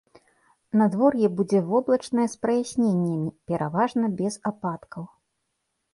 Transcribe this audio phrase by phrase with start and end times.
[0.79, 5.03] Надвор'е будзе воблачнае з праясненнямі, пераважна без ападкаў.